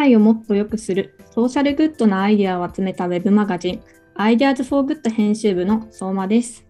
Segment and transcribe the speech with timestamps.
[0.00, 3.82] 界をもっと良くするソーシャルグッドなアイデアを集めたウェブマガジン
[4.16, 6.64] Ideas for Good 編集部の相馬です。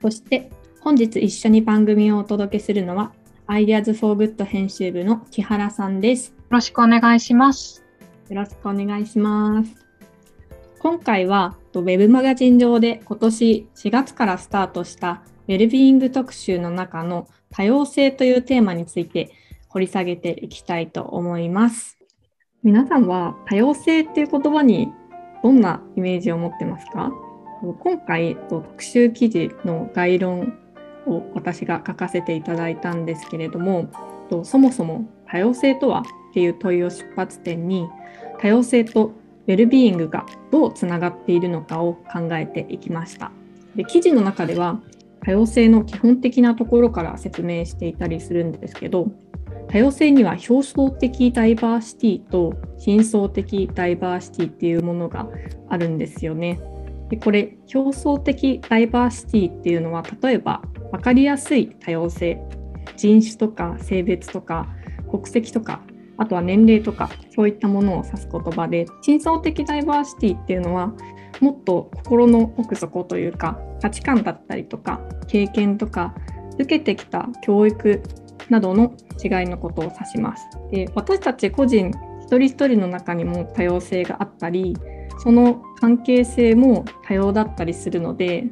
[0.00, 3.12] そして本日一緒に番組をお届けするのは
[3.46, 6.30] Ideas for Good 編集部の木原さんです。
[6.30, 7.84] よろしくお願いします。
[8.28, 9.70] よろしくお願いします。
[10.80, 19.30] 今回はウェブマガジン上で今年4月からスタートしたウェルビーイング特集の中の多様性というテーマについて
[19.68, 22.01] 掘り下げていきたいと思います。
[22.64, 24.92] 皆さんは多様性っていう言葉に
[25.42, 27.10] どんなイメージを持ってますか？
[27.80, 30.56] 今回特集記事の概論
[31.04, 33.88] を私が書かせていただいたんですけれども
[34.44, 37.88] そもそも多様性とはっていう問いを出発点に
[38.38, 39.06] 多様性と
[39.48, 43.32] ウェルビーイングがどうつながっているのかを考えていきました。
[43.74, 44.80] で記事の中では
[45.24, 49.08] 多様性の基本的なところから説明していたりするんですけど
[49.72, 55.26] 多様性には表層的ダイバーシティと深層的ダイバーシティっていうものが
[55.70, 56.60] あるんですよね。
[57.08, 62.38] でこれ表層的ダイバーシティっていうのは例えば分かりやすい多様性
[62.98, 64.68] 人種とか性別とか
[65.10, 65.80] 国籍とか
[66.18, 70.92] あとは年齢とかそういったものを指す言葉で深層的ダイバーシティっていうのは
[71.40, 76.14] もっと心の奥底というか価値観だったりとか経験とか
[76.58, 78.02] 受けてきた教育
[78.52, 80.46] などの違いのことを指します。
[80.70, 84.76] で私たち個人一人一人の中にも多様性があったり
[85.18, 88.44] その関係性も多様だったりするので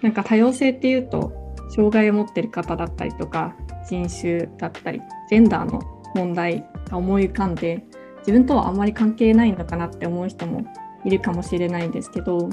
[0.00, 1.32] なんか多様性っていうと
[1.74, 3.54] 障害を持ってる方だったりとか
[3.88, 5.80] 人種だったりジェンダーの
[6.14, 7.84] 問題が思い浮かんで
[8.18, 10.64] 自分とはあんまり関係ないのかなって思う人も
[11.04, 12.48] いるかもしれないんですけど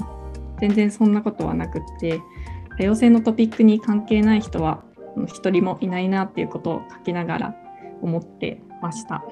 [0.60, 2.20] 全然そんなことはなくって
[2.78, 4.82] 多様性のトピックに関係ない人は
[5.26, 7.56] 一人もいないなっていうことを書きながら
[8.00, 9.24] 思ってました。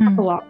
[0.00, 0.44] うん、あとは、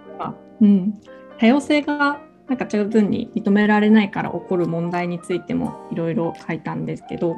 [0.60, 1.00] うん、
[1.38, 7.36] 多様性がなんか十分に認められないから起こる問題についてもいろいろ書いたんですけど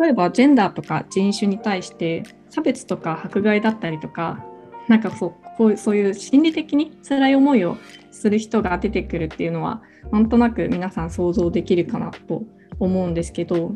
[0.00, 4.44] 例えばジェンダーとか人種に対して差別とか迫害だったりとか
[4.88, 7.76] なんかそうこうそういう心理的に辛い思いを
[8.10, 12.42] する人が出てくるっていうのはなんとなく皆さん想像できるかなと
[12.80, 13.74] 思うんですけど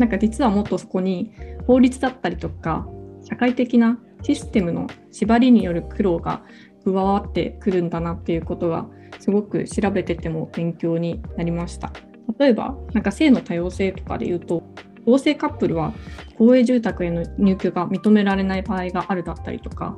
[0.00, 1.30] なんか実はもっとそこに
[1.66, 2.88] 法律だったりとか
[3.22, 6.42] 社会的なシステムの縛りによる苦労が
[6.84, 8.86] 加わってくるんだなっていうことが
[9.18, 11.92] すごく調べてても勉強になりました。
[12.38, 14.62] 例えばなんか性の多様性とかで言うと
[15.06, 15.92] 同性カップルは
[16.38, 19.96] 公営住宅への入居が認められない場合があるだったりとか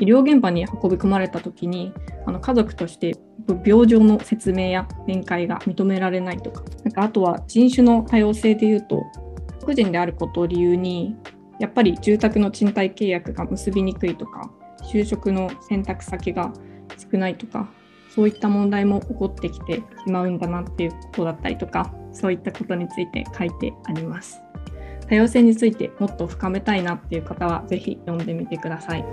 [0.00, 1.92] 医療現場に運び込まれた時に
[2.26, 3.16] あの家族として
[3.64, 9.02] 病状の説明や面会が認められないとかなんかあとは人種の多様性でいうと
[9.64, 11.16] 個人であることを理由に
[11.58, 14.50] やっぱり住宅の賃貸契約が結びにくいとか
[14.92, 16.52] 就職の選択先が
[17.10, 17.68] 少ないとか
[18.10, 24.40] そういった問題も起こってきてしまうんだなっていうことだったりとかそういったことについて書いてあります。
[25.08, 29.04] 多様性についてもっと深めたいなっていう方は是非読んでみてください。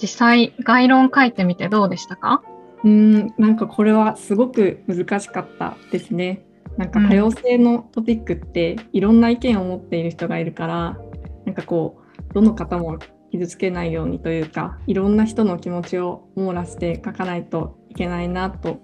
[0.00, 2.42] 実際概論書いてみてどうでしたか？
[2.84, 6.44] うんなんかこれはすごく難しかったですね。
[6.76, 10.98] なんか多様性のトピックっていろんな意見を持っている人がいるから、
[11.44, 12.00] なんかこ
[12.30, 12.98] うどの方も
[13.30, 18.82] 傷つけないようにというかいろんな人の気持ちを網羅して書かないといけないなと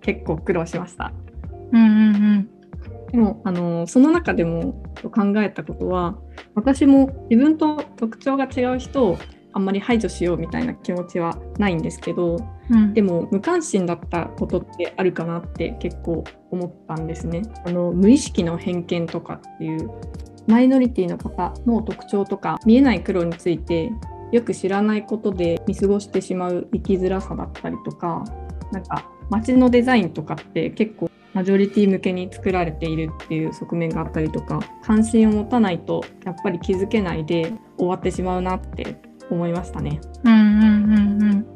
[0.00, 1.12] 結構苦労しました。
[1.72, 2.50] うんうんうん、
[3.10, 6.18] でもあのその中でも考えたことは
[6.54, 9.18] 私も自分と特徴が違う人を
[9.52, 12.36] あんまり排除しようみたいな気持ちはないんですけど、
[12.70, 17.42] うん、でも無関心だったことってあるかなって結構思ったんですね。
[17.64, 19.90] あの無意識の偏見とかっていう
[20.46, 23.92] マイノリティの方の特徴とか見えない苦労について
[24.32, 28.24] よく知らないことで見過ごしてしまう生きづらさだったりとか
[28.72, 38.96] なんか街のデザインとかって結構マジョリティ向けに作られているっていう側面があったりとか関心を持たないとやっぱり気づけないで終わってしまうなって
[39.30, 40.00] 思いましたね。
[40.24, 41.46] うんうんうんうん。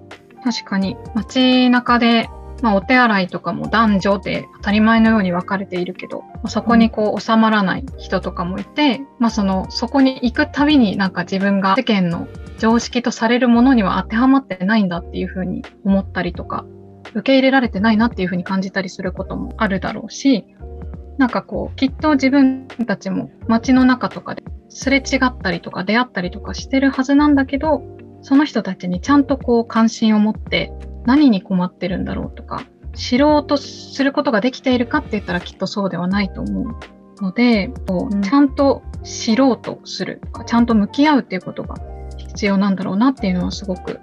[0.42, 2.28] 確かに街中で、
[2.62, 12.28] まあ、お手洗いとかも男女で当たり前のように分かれているけど、まあ、そこにこう収まらない人とかもいて、うん、まあそのそこに行くたびになんか自分が世間の
[12.58, 16.64] 常識とされるものには当てはまってないんだっていうふうに思ったりとか
[17.14, 20.46] 受け入れられてないなっていうふうに感じたりすることもあるだろうし
[21.18, 27.82] なんかこうきっと自分たちも街の中とかですれ違ったりとか出会ったりとかしてるはずなんだけど
[28.22, 30.72] その人たちにちゃんとこう関心を持って
[31.04, 32.64] 何に困ってるんだろうとか
[32.94, 41.76] 知ろうとすることができているかって言ったらきっとそうではないと思うのでこうちゃんと知ろうとするとか、ちゃんと向き合うっていうことが
[42.16, 44.00] 必要なんだろうなっていうのはすごく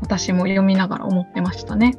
[0.00, 1.98] 私も読みながら思ってましたね。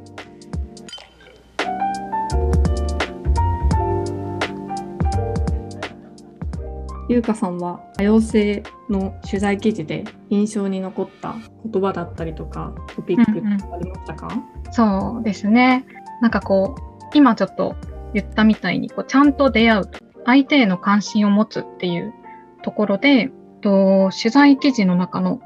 [7.10, 11.34] 優香さんは多様性の取材記事で印象に残った
[11.64, 15.84] 言葉だったりとかトピックってありましたか、うんうん、そうですね。
[16.22, 17.74] なんかこう今ちょっと
[18.14, 19.90] 言ったみたいにこうちゃんと出会う
[20.24, 22.14] 相手への関心を持つっていう
[22.62, 23.30] ところで
[23.60, 25.40] と取材記事の中の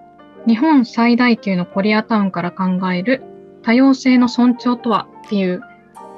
[0.46, 3.22] 日本最大級のコリアタウンから考える
[3.62, 5.62] 多様性の尊重とはっていう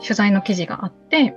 [0.03, 1.37] 取材の記事があって、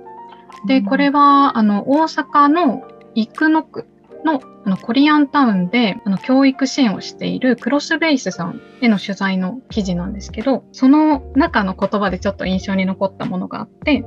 [0.66, 2.82] で、これは、あの、大阪の
[3.14, 3.86] 生野区
[4.24, 14.04] のあのコリアンタウンであの教育支援をしているクロスベースさんへの取材の記事なんですけど、その中の言葉でちょっと印象に残ったものがあって、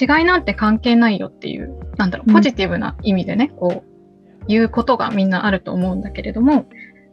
[0.00, 6.66] 違いなんて関係ないよっていう、なんだろう、ポジティブな意味でね、うん、こう、言うことがみんなあると思うんだけれども、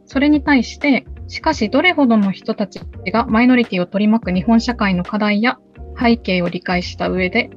[0.06, 2.80] それに対して、しかしどれほどの人たち
[3.12, 5.58] がマイノリティを取り巻く日本社会の課題や
[6.00, 7.50] 背景を理解した上で、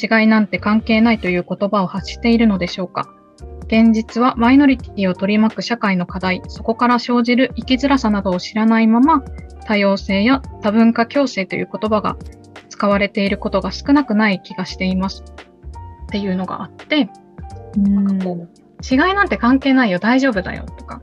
[0.00, 3.08] 違いなんて関係ないという言葉を発しているのでしょうか。
[3.68, 9.22] 現実はマイノリティを取り巻く社会の課題、そこから生じる生きづらさなどを知らないまま、
[9.66, 12.16] 多様性や多文化共生という言葉が
[12.70, 15.22] 使われていることが少なくない気がしています。
[15.22, 17.10] っていうのがあって、
[17.76, 21.00] うんこう違いなんて関係ないよ、大丈夫だよとか、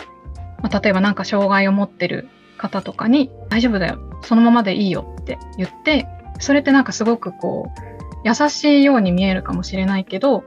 [0.63, 2.27] まあ、例えば何か障害を持ってる
[2.57, 6.07] 方とかに、大丈夫だよ、そのままでいいよって言って、
[6.39, 10.44] それってなんかすごくこう、優しいように見えるかもしれないけど、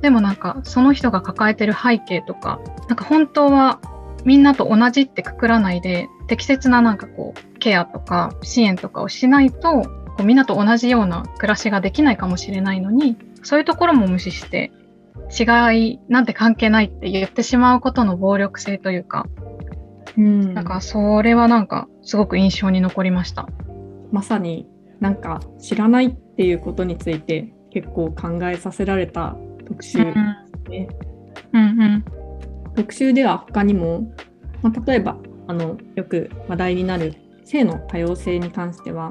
[0.00, 3.80] でもなんかその人が抱えてる背景とか、なんか本当は
[4.24, 14.72] みんなと同じってくくらないで、適切ななんかこう、ケアとか支援とかをしないと、こうみんなと同じような暮らしができないかもしれないのに、そういうところも無視して、
[15.30, 19.26] 違いなんて関係ないって言ってしまうことの暴力性というか、
[20.16, 23.48] うん、なんかそれはなんかすごく印象に残りました。
[24.12, 24.66] まさに
[25.00, 30.88] なんか知らないっていうことについて結構考えさせられた特集ですね。
[31.52, 32.04] うんうん、
[32.74, 34.12] 特集では他にも、
[34.62, 35.16] まあ、例えば
[35.46, 37.14] あのよく話題になる
[37.44, 39.10] 性の多様性に関しては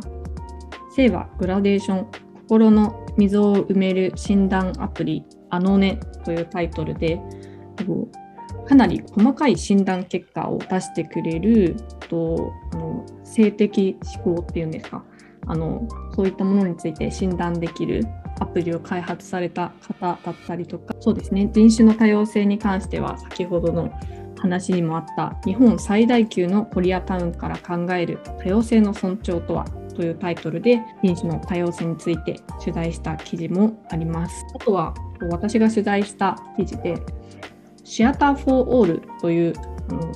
[0.96, 2.08] 性はグラデーション
[2.48, 7.20] 心の溝を埋める診断アプリあのねというタイトルで
[8.68, 11.76] かなり細かい診断結果を出してくれる
[12.10, 15.04] とあの性的思考っていうんですか
[15.48, 18.04] あのそういったものについて診断できる
[18.40, 23.92] アプリを開発された方だったりとかそうですね人種の多様性に関しては先ほどの
[24.38, 29.66] 話にもあった日本最大級のコリアタウンから考える多様性の尊重とは
[29.96, 34.46] というタイトルで人種の多様性について取材した記事もあります。
[34.54, 34.94] あとは
[35.32, 37.02] 私が取材した記事で
[37.84, 39.54] シアター・フォー・オールという
[39.90, 40.12] あの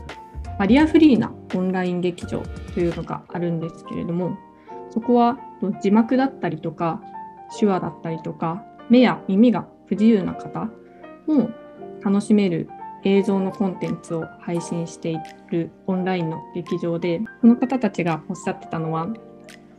[0.58, 2.44] バリアフリーなオンライン劇場
[2.74, 4.38] というのがあるんですけれども
[4.92, 5.38] そこは
[5.82, 7.02] 字幕だったりとか
[7.58, 10.70] 手話だったりとか目や耳が不自由な方
[11.28, 11.50] も
[12.04, 12.70] 楽しめる
[13.04, 15.18] 映像のコンテンツを配信してい
[15.52, 19.08] るオンラインの劇場でこの方たちがおっしゃってたのは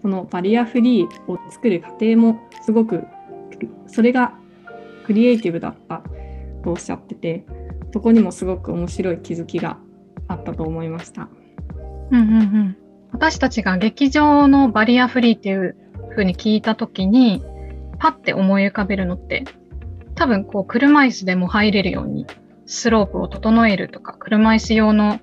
[0.03, 3.05] このバリアフリーを作る過程もすごく
[3.87, 4.33] それが
[5.05, 6.03] クリエイティブだった
[6.65, 7.45] とおっしゃってて
[7.93, 9.79] そこにもすごく面白い気づきが
[10.29, 11.29] あったと思いました。
[12.11, 12.77] うんうんうん、
[13.13, 15.77] 私たちが劇場のバリアフリーっていう
[16.11, 17.45] 風に聞いた時に
[18.01, 19.45] パッて思い浮かべるのって、
[20.17, 22.27] 多分こう車椅子でも入れるように
[22.67, 25.21] スロープを整えるとか、車椅子用の、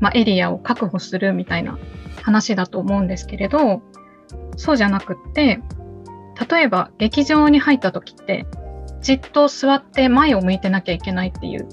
[0.00, 1.78] まあ、エリアを確保するみたいな
[2.22, 3.82] 話だと思うんですけれど、
[4.56, 5.60] そうじゃなくって、
[6.50, 8.46] 例えば劇場に入った時って、
[9.02, 11.68] じっと座って前を向いてなきゃいけないっていう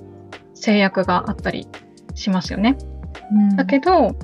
[0.53, 1.67] 制約があったり
[2.13, 2.77] しますよね。
[3.31, 4.17] うん、だけど、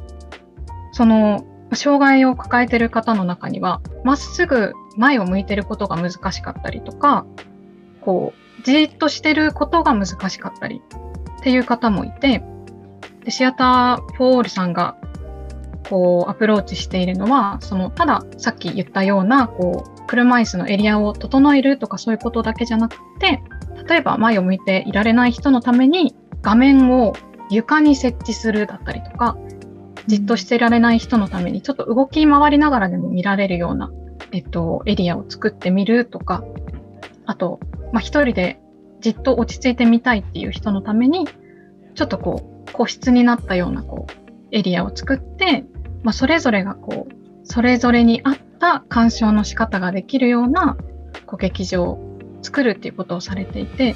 [0.91, 7.25] その障害を抱えている方の中には、まっすぐ前を向いていることが難しかったりとか、
[8.01, 10.81] こう、じーっとしてることが難しかったり
[11.39, 12.43] っていう方もいて、
[13.23, 14.95] でシアター・フォールさんが
[15.89, 23.41] こうアプローチしているのは、そのたださっき言ったようなこう車椅子のエリアを整えるとかそういうことだけじゃなくて、
[23.87, 27.13] 例えば前を向いていられない人のために画面を
[27.49, 29.37] 床に設置するだったりとか、
[30.07, 33.91] じっとしてられない人のためにちょっと動き回りながらでも見られるような、
[34.31, 36.43] えっと、エリアを作ってみるとか、
[37.25, 37.59] あと、
[37.91, 38.59] まあ、一人で
[39.01, 41.27] じっと落ち着いてみたいっていう人のために、
[41.95, 44.11] ちょっとこう、個室になったようなこう、
[44.51, 45.65] エリアを作って、
[46.03, 50.77] まあ、それぞれがこう、それぞれに合った鑑賞の仕方ができるような
[51.25, 53.95] こう劇場を作るっていうことをされていて、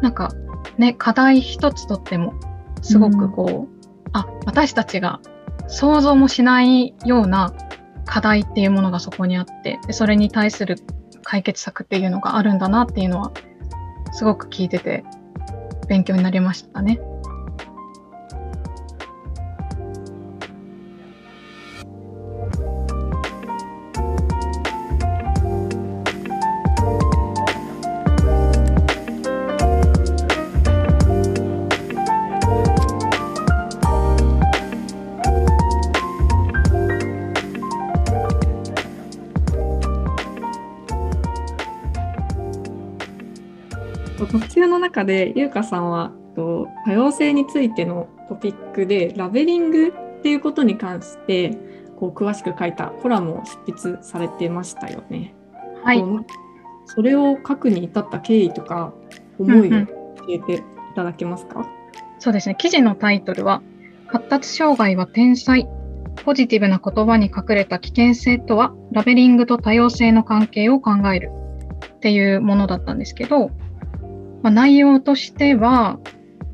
[0.00, 0.30] なんか、
[0.78, 2.34] ね、課題一つとっても、
[2.82, 3.73] すごくこう、
[4.14, 5.20] あ、私たちが
[5.68, 7.52] 想像もしないような
[8.06, 10.76] 課題っていうものがそこにあってでそれに対する
[11.22, 13.32] 解決策っていうのがあるんだなっていうのは
[14.12, 15.04] すごく聞いてて
[15.88, 17.00] 勉強になりましたね。
[45.04, 51.56] 中で優香さんは多様性についてのトピックでラベリングっていうことに関して
[51.96, 55.34] こう詳しく書いたコラムを執筆されてましたよね。
[55.84, 56.02] はい。
[56.86, 58.92] それを書くに至った経緯とか
[59.38, 60.60] 思いを教えてい
[60.94, 61.68] ただけますか、うんうん、
[62.18, 62.56] そうですね。
[62.58, 63.62] 記事のタイトルは
[64.06, 65.68] 発達障害は天才
[66.24, 71.30] ポジティブな言葉に隠れた危険性とはラベリングと多様性の関係を考える
[71.96, 73.50] っていうものだったんですけど、
[74.44, 75.98] まあ、内容としては、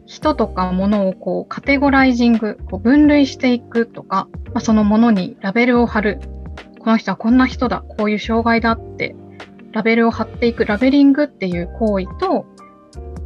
[0.07, 6.21] 人とか物をこうカテゴライジング、こう分類していくとか、まあ、そのものにラベルを貼る。
[6.79, 9.17] この人はこんな人だ、こういう障害だって
[9.73, 12.47] ラベルを貼っていくラベリングっていう行為と、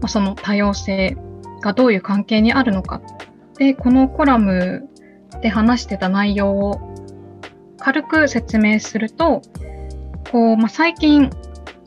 [0.01, 1.19] まあ、その多様性
[1.61, 3.03] がどういう関係にあるのか。
[3.59, 4.89] で、このコラム
[5.43, 6.81] で話してた内容を
[7.79, 9.43] 軽く説明すると、
[10.33, 11.29] こう、まあ、最近、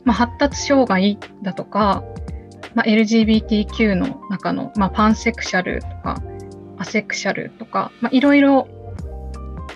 [0.04, 2.04] まあ、発達障害だとか、
[2.74, 6.22] まあ、LGBTQ の中の、まあ、パンセクシャルとか
[6.78, 8.68] アセクシャルとか、まあ、いろいろ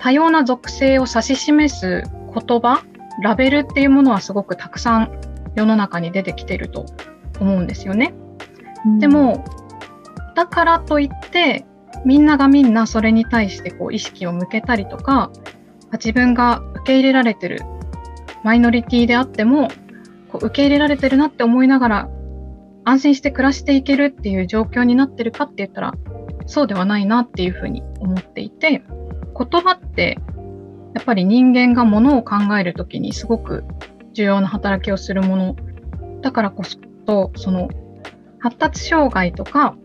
[0.01, 2.03] 多様な属性を指し示す
[2.35, 2.83] 言葉
[3.23, 5.21] ラベルっていうものはすごくたくさん
[5.55, 6.87] 世の中に出てきてると
[7.41, 8.15] 思うんですよね。
[8.87, 9.45] うん、でも
[10.35, 11.67] だからといって
[12.05, 15.31] みんながみんなそれに対してこう意識を向けたりとか
[15.93, 17.61] 自分が受け入れられてる
[18.43, 19.69] マイノリティであっても
[20.31, 22.09] こう受け入れられてるなって思いながら
[22.85, 25.95] 安心して暮らしていけるっていう状況になってるかって言ったら
[26.47, 28.83] そうではないなっていうふうに思っていて
[29.39, 30.19] 言葉って
[30.95, 33.65] やっぱり人間がものを考えるときにすごく
[34.13, 35.57] 重要な働きをするもの。
[36.21, 36.79] だからこそ
[37.35, 37.69] その
[38.39, 39.77] 発達障害とか、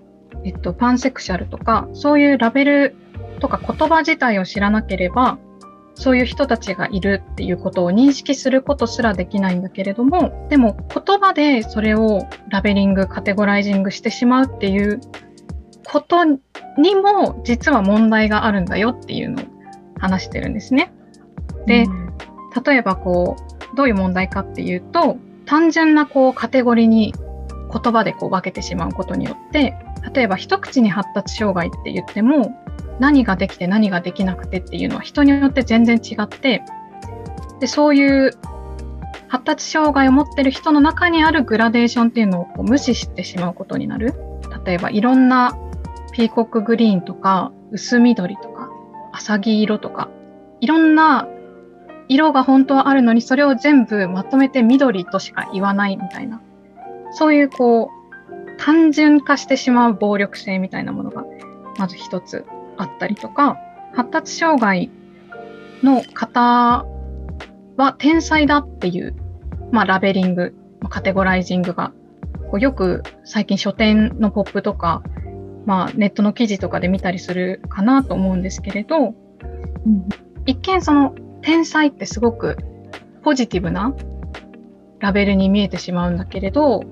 [0.44, 2.96] えっと、パンセクシャルとかそういうラベル
[3.39, 5.39] とか言葉自体を知らなければ
[6.00, 15.01] そういう人たちがいるっていうことを認識することすらできないんだけれども、でも言葉でそれをラベリング、カテゴライジングしてしまうっていう
[15.86, 16.38] ことに
[16.96, 19.46] も実は問題があるんだよっていうのを
[20.00, 20.94] 話してるんですね。
[21.66, 22.13] で、うん、
[22.63, 23.36] 例えばこ
[23.74, 27.13] う、どういう問題かっていうと、単純なこうカテゴリーに
[27.74, 29.74] 言葉でこう分けてしまうことによって、
[30.13, 32.56] 例えば一口に発達障害って言っても、
[33.00, 36.63] 何ができて何ができなくてっていうのは人によって全然違って
[37.60, 38.32] でそういう
[39.27, 44.13] 発達障害を持ってる人の中にあるグラデーションっていうのをう無視してしまうことになる。
[44.66, 45.58] 例えばいろんな
[46.13, 48.70] ピーコックグリーンとか薄緑とか
[49.12, 50.10] 浅黄色とか
[50.62, 51.27] いろんな
[52.08, 56.42] 色が本当はあるのにそれを全部まとめて緑としか言わないみたいな。
[57.12, 61.25] そういうこう単純化してしまう暴力性みたいなものが
[61.77, 62.46] まず一つ。
[62.77, 63.57] あったりとか、
[63.93, 64.89] 発達障害
[65.84, 66.86] の方
[67.77, 69.15] は天才だっていう、
[69.72, 70.55] まあ、ラベリング、
[70.89, 71.91] カテゴライジングが、
[72.50, 75.03] こうよく最近書店のポップとか、
[75.65, 79.10] まあ、ネットの記事とかで見たりするかなと思うんですけれど、う
[79.89, 80.07] ん、
[80.46, 82.57] 一見その天才ってすごく
[83.24, 83.93] ポジティブな
[85.00, 86.84] ラベルに見えてしまうんだけれど、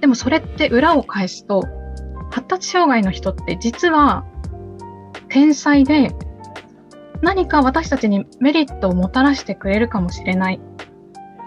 [0.00, 1.62] でもそれって裏を返すと、
[2.30, 4.24] 発達障害の人って実は
[5.30, 6.12] 天才で
[7.22, 10.60] 何か私たちにメリットをもたらしてくれるかもしれない。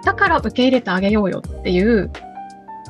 [0.04, 2.12] だから受け入れてあげようよっていう、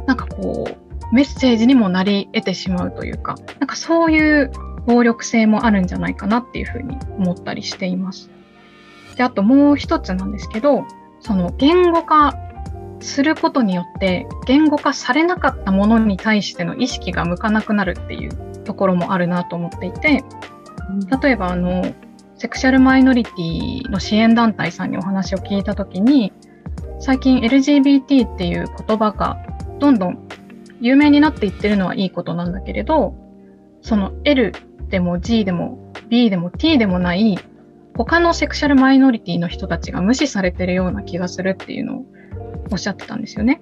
[0.06, 4.52] なんかこう、メッセージにもなり得てしまうというか、なんかそういう
[4.86, 8.30] 暴力性もあるんじゃないかなっていうふうに思ったりしています。
[9.16, 10.86] で、あともう一つなんですけど、
[11.22, 12.34] その言語化
[13.00, 20.24] することによって言語化されなかったものに対しての意識が向かなくなるっていうところもあるなと思っていて、
[21.22, 21.94] 例えばあの
[22.36, 26.34] セクシャルマイノリティの支援団体さんにお話を聞いた時に
[27.00, 29.38] 最近 LGBT っていう言葉が
[29.80, 30.28] どんどん
[30.82, 33.16] 有名になっていってるのはいいことなんだけれど
[33.82, 34.54] その L
[34.90, 37.40] でも G でも B でも T でもない
[37.96, 42.06] 他のセクシャルマイノリティの人たちが無視されてるような気がするっていうのを
[42.72, 43.62] おっしゃってたんですよね。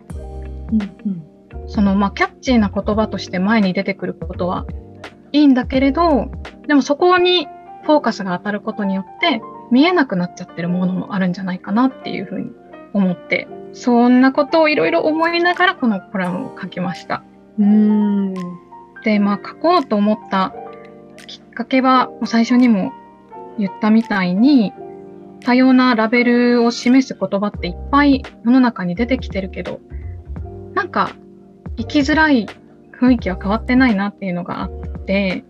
[0.72, 4.66] うんうん、そのまあキャッチーな言葉として前に出てくることは
[5.32, 6.30] いいんだけれど、
[6.68, 7.48] でもそこに
[7.84, 12.52] フォーカスが当たることによって見えなくなっちゃってるものもあるんじゃないかなっていうふうに
[12.94, 17.24] 思って、そんなことをいろいろ思いながらこのコラムを書きました。
[17.60, 18.34] うん
[19.04, 20.54] で、まあ書こうと思った
[21.28, 22.92] きっかけは最初にも
[23.58, 24.74] 言ったみたいに
[25.44, 29.80] 多様なラベルを示す言葉っていっぱい世の中に出てきてるけど
[30.74, 31.12] なんか
[31.78, 32.48] 生きづらい
[33.02, 34.70] 雰囲気は変わってないなっていうのがあっ
[35.06, 35.44] て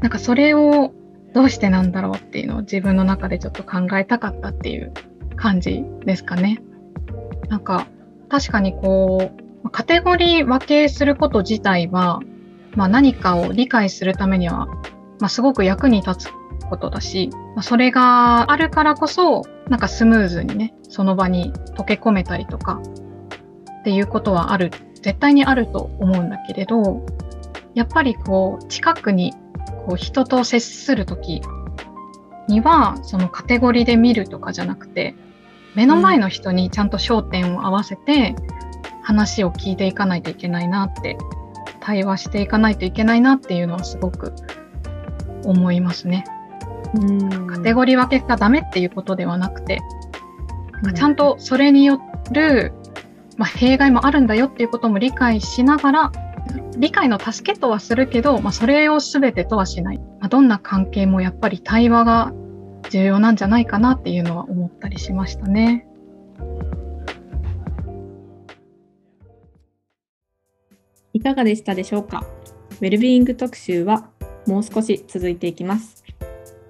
[0.00, 0.92] なんかそれを
[1.34, 4.92] どうしてなんだろうっていうのを自分の中でちょっと考えたかったっていう
[5.36, 6.62] 感じですかね。
[7.48, 7.86] なんか
[8.28, 9.30] 確かにこ
[9.64, 12.20] うカテゴリー分けすること自体は、
[12.74, 14.66] まあ、何かを理解するためには、
[15.20, 16.28] まあ、すごく役に立つ
[16.68, 22.80] ことだし、まあ、それがあるからこそなんかスムーズにねその場に溶け込めたりとか
[23.80, 24.70] っていうことはある
[25.02, 27.04] 絶対にあると思うんだけれど
[27.74, 29.32] やっぱりこう近くに
[29.86, 31.42] こう人と接する時
[32.48, 35.14] にはそのカテゴリーで見るとかじゃなくて
[35.74, 38.34] 目の前の人にちゃんと焦点を合わせて
[39.02, 41.16] 話を聞いていかないといけないなって
[41.80, 44.32] 対話していかないといけないなっていうのはすごく
[45.44, 46.24] 思いますね。
[46.94, 49.80] うんカテゴリー分けがダメっていうことではなくて、
[50.94, 52.72] ちゃんとそれによる、
[53.38, 56.12] まあ、弊害もあるんだよっていうことも理解しながら
[56.76, 62.32] 理解の助けとはするけど、まあ、それを全てとはしない、まあ、どんな関係もやっぱり対話が
[62.90, 65.86] 重要なんじゃないかなっていうのは思ったりしましたね。
[71.14, 72.24] いかがでしたでしょうか？
[72.80, 74.08] ウェルビーイング特集は
[74.46, 76.02] もう少し続いていきます。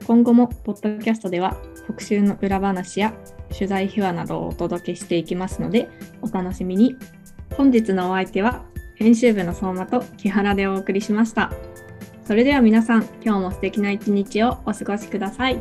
[0.07, 3.15] 今後もポッドキャストでは特集の裏話や
[3.53, 5.89] 取材秘話などをお届けしていきますので
[6.21, 6.97] お楽しみに。
[7.57, 8.63] 本日のお相手は
[8.95, 11.53] 編集部の相馬と木原でお送りしました。
[12.25, 15.61] それでは皆さん、今日も素敵な一日をお過ごしください。